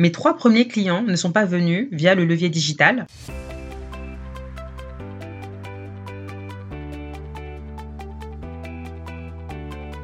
[0.00, 3.06] mes trois premiers clients ne sont pas venus via le levier digital.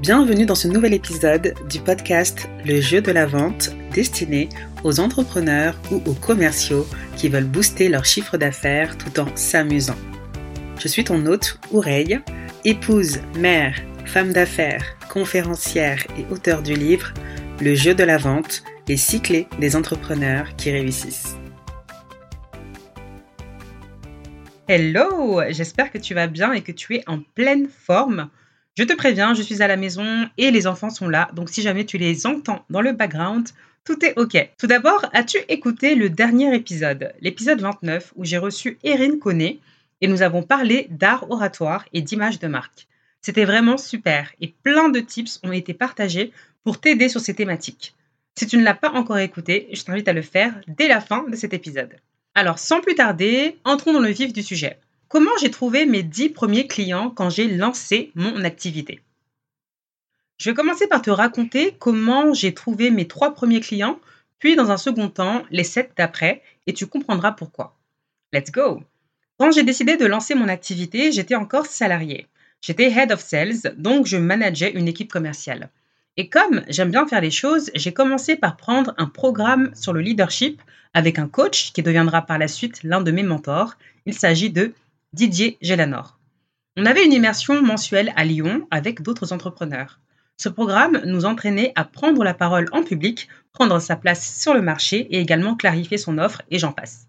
[0.00, 4.48] Bienvenue dans ce nouvel épisode du podcast Le jeu de la vente destiné
[4.82, 6.86] aux entrepreneurs ou aux commerciaux
[7.18, 9.98] qui veulent booster leur chiffre d'affaires tout en s'amusant.
[10.78, 12.18] Je suis ton hôte, Oureille,
[12.64, 17.12] épouse, mère, femme d'affaires, conférencière et auteur du livre
[17.60, 21.36] Le jeu de la vente, les cyclés des entrepreneurs qui réussissent.
[24.68, 28.28] Hello, j'espère que tu vas bien et que tu es en pleine forme.
[28.76, 31.62] Je te préviens, je suis à la maison et les enfants sont là, donc si
[31.62, 33.48] jamais tu les entends dans le background,
[33.84, 34.36] tout est OK.
[34.58, 39.58] Tout d'abord, as-tu écouté le dernier épisode, l'épisode 29, où j'ai reçu Erin Connet
[40.00, 42.88] et nous avons parlé d'art oratoire et d'image de marque.
[43.20, 46.32] C'était vraiment super et plein de tips ont été partagés
[46.64, 47.94] pour t'aider sur ces thématiques.
[48.38, 51.28] Si tu ne l'as pas encore écouté, je t'invite à le faire dès la fin
[51.28, 51.96] de cet épisode.
[52.34, 54.78] Alors, sans plus tarder, entrons dans le vif du sujet.
[55.08, 59.00] Comment j'ai trouvé mes 10 premiers clients quand j'ai lancé mon activité?
[60.38, 64.00] Je vais commencer par te raconter comment j'ai trouvé mes 3 premiers clients,
[64.38, 67.76] puis dans un second temps, les 7 d'après, et tu comprendras pourquoi.
[68.32, 68.82] Let's go
[69.38, 72.28] Quand j'ai décidé de lancer mon activité, j'étais encore salarié.
[72.62, 75.68] J'étais Head of Sales, donc je manageais une équipe commerciale.
[76.18, 80.00] Et comme j'aime bien faire les choses, j'ai commencé par prendre un programme sur le
[80.00, 80.60] leadership
[80.92, 83.74] avec un coach qui deviendra par la suite l'un de mes mentors.
[84.04, 84.74] Il s'agit de
[85.14, 86.18] Didier Gélanor.
[86.76, 90.00] On avait une immersion mensuelle à Lyon avec d'autres entrepreneurs.
[90.36, 94.62] Ce programme nous entraînait à prendre la parole en public, prendre sa place sur le
[94.62, 97.06] marché et également clarifier son offre et j'en passe.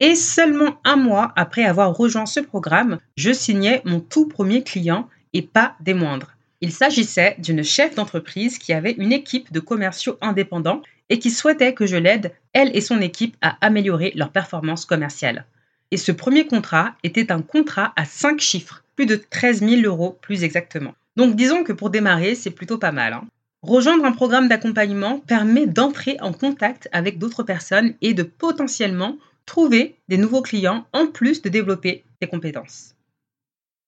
[0.00, 5.08] Et seulement un mois après avoir rejoint ce programme, je signais mon tout premier client
[5.32, 6.33] et pas des moindres.
[6.64, 11.74] Il s'agissait d'une chef d'entreprise qui avait une équipe de commerciaux indépendants et qui souhaitait
[11.74, 15.44] que je l'aide, elle et son équipe, à améliorer leur performance commerciale.
[15.90, 20.16] Et ce premier contrat était un contrat à 5 chiffres, plus de 13 000 euros
[20.22, 20.94] plus exactement.
[21.16, 23.12] Donc disons que pour démarrer, c'est plutôt pas mal.
[23.12, 23.26] Hein.
[23.60, 29.96] Rejoindre un programme d'accompagnement permet d'entrer en contact avec d'autres personnes et de potentiellement trouver
[30.08, 32.93] des nouveaux clients en plus de développer tes compétences.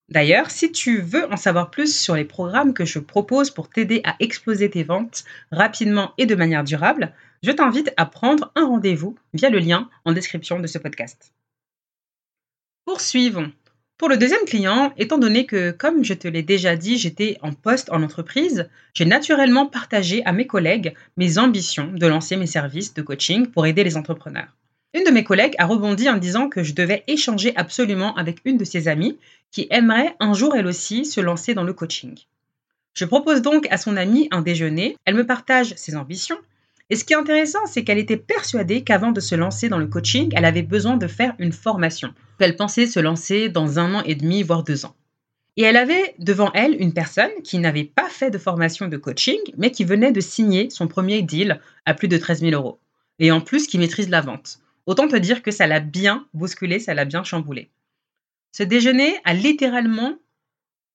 [0.09, 4.01] D'ailleurs, si tu veux en savoir plus sur les programmes que je propose pour t'aider
[4.05, 7.13] à exploser tes ventes rapidement et de manière durable,
[7.43, 11.33] je t'invite à prendre un rendez-vous via le lien en description de ce podcast.
[12.85, 13.53] Poursuivons.
[13.99, 17.53] Pour le deuxième client, étant donné que, comme je te l'ai déjà dit, j'étais en
[17.53, 22.95] poste en entreprise, j'ai naturellement partagé à mes collègues mes ambitions de lancer mes services
[22.95, 24.55] de coaching pour aider les entrepreneurs.
[24.97, 28.57] Une de mes collègues a rebondi en disant que je devais échanger absolument avec une
[28.57, 29.19] de ses amies
[29.51, 32.17] qui aimerait un jour elle aussi se lancer dans le coaching.
[32.95, 36.39] Je propose donc à son amie un déjeuner, elle me partage ses ambitions,
[36.89, 39.87] et ce qui est intéressant, c'est qu'elle était persuadée qu'avant de se lancer dans le
[39.87, 42.15] coaching, elle avait besoin de faire une formation.
[42.39, 44.97] Elle pensait se lancer dans un an et demi, voire deux ans.
[45.59, 49.41] Et elle avait devant elle une personne qui n'avait pas fait de formation de coaching,
[49.59, 52.79] mais qui venait de signer son premier deal à plus de 13 000 euros.
[53.19, 54.61] Et en plus, qui maîtrise la vente.
[54.87, 57.71] Autant te dire que ça l'a bien bousculé, ça l'a bien chamboulé.
[58.53, 60.17] Ce déjeuner a littéralement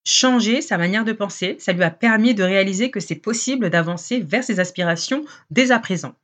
[0.06, 4.20] changé sa manière de penser, ça lui a permis de réaliser que c'est possible d'avancer
[4.20, 6.16] vers ses aspirations dès à présent.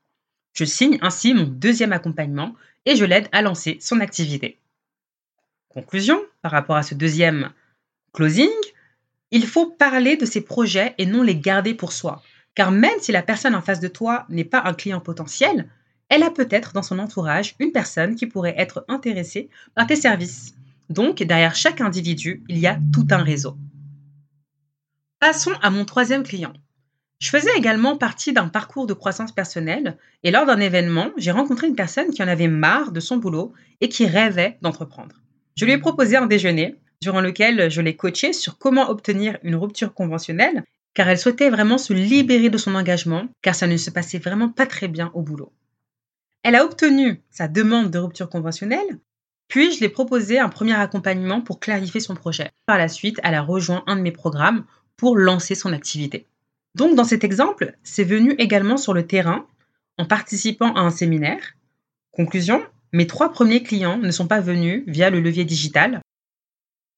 [0.54, 4.58] Je signe ainsi mon deuxième accompagnement et je l'aide à lancer son activité.
[5.70, 7.52] Conclusion, par rapport à ce deuxième
[8.14, 8.50] closing,
[9.30, 12.24] il faut parler de ses projets et non les garder pour soi.
[12.56, 15.70] Car même si la personne en face de toi n'est pas un client potentiel,
[16.10, 20.56] elle a peut-être dans son entourage une personne qui pourrait être intéressée par tes services.
[20.90, 23.58] Donc, derrière chaque individu, il y a tout un réseau.
[25.20, 26.54] Passons à mon troisième client.
[27.20, 31.68] Je faisais également partie d'un parcours de croissance personnelle et lors d'un événement, j'ai rencontré
[31.68, 35.16] une personne qui en avait marre de son boulot et qui rêvait d'entreprendre.
[35.56, 39.56] Je lui ai proposé un déjeuner durant lequel je l'ai coachée sur comment obtenir une
[39.56, 40.64] rupture conventionnelle
[40.94, 44.50] car elle souhaitait vraiment se libérer de son engagement car ça ne se passait vraiment
[44.50, 45.52] pas très bien au boulot.
[46.48, 49.00] Elle a obtenu sa demande de rupture conventionnelle,
[49.50, 52.52] puis je l'ai proposé un premier accompagnement pour clarifier son projet.
[52.66, 54.64] Par la suite, elle a rejoint un de mes programmes
[54.96, 56.26] pour lancer son activité.
[56.74, 59.46] Donc dans cet exemple, c'est venu également sur le terrain
[59.98, 61.42] en participant à un séminaire.
[62.12, 66.00] Conclusion, mes trois premiers clients ne sont pas venus via le levier digital.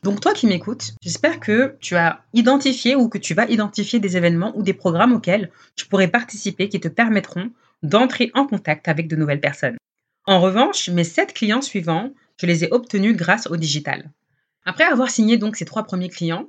[0.03, 4.15] Donc toi qui m'écoutes, j'espère que tu as identifié ou que tu vas identifier des
[4.15, 7.49] événements ou des programmes auxquels tu pourrais participer qui te permettront
[7.83, 9.77] d'entrer en contact avec de nouvelles personnes.
[10.25, 14.11] En revanche, mes sept clients suivants, je les ai obtenus grâce au digital.
[14.65, 16.47] Après avoir signé donc ces trois premiers clients,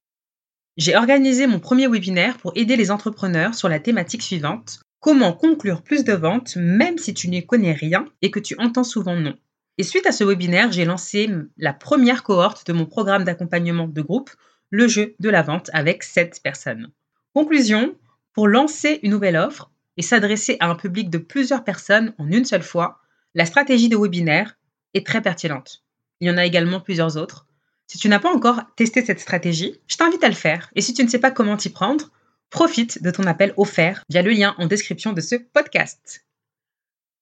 [0.77, 5.81] j'ai organisé mon premier webinaire pour aider les entrepreneurs sur la thématique suivante Comment conclure
[5.81, 9.35] plus de ventes même si tu n'y connais rien et que tu entends souvent non?
[9.79, 14.03] Et suite à ce webinaire, j'ai lancé la première cohorte de mon programme d'accompagnement de
[14.03, 14.29] groupe,
[14.69, 16.91] le jeu de la vente avec 7 personnes.
[17.33, 17.95] Conclusion,
[18.35, 22.47] pour lancer une nouvelle offre et s'adresser à un public de plusieurs personnes en une
[22.47, 23.03] seule fois,
[23.35, 24.57] la stratégie de webinaire
[24.95, 25.85] est très pertinente.
[26.21, 27.47] Il y en a également plusieurs autres.
[27.87, 30.71] Si tu n'as pas encore testé cette stratégie, je t'invite à le faire.
[30.75, 32.11] Et si tu ne sais pas comment t'y prendre,
[32.49, 36.25] profite de ton appel offert via le lien en description de ce podcast.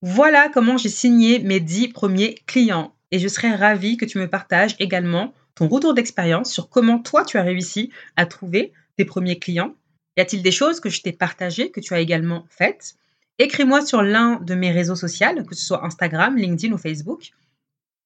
[0.01, 2.95] Voilà comment j'ai signé mes 10 premiers clients.
[3.11, 7.25] Et je serais ravie que tu me partages également ton retour d'expérience sur comment toi
[7.25, 9.75] tu as réussi à trouver tes premiers clients.
[10.19, 12.97] Y a-t-il des choses que je t'ai partagées, que tu as également faites?
[13.39, 17.31] Écris-moi sur l'un de mes réseaux sociaux, que ce soit Instagram, LinkedIn ou Facebook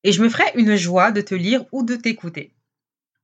[0.05, 2.53] et je me ferai une joie de te lire ou de t'écouter.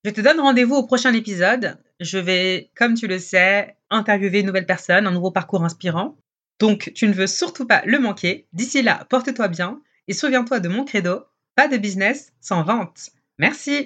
[0.05, 1.77] Je te donne rendez-vous au prochain épisode.
[2.01, 6.17] Je vais, comme tu le sais, interviewer une nouvelle personne, un nouveau parcours inspirant.
[6.61, 8.47] Donc, tu ne veux surtout pas le manquer.
[8.53, 11.25] D'ici là, porte-toi bien et souviens-toi de mon credo,
[11.57, 13.11] pas de business sans vente.
[13.39, 13.73] Merci.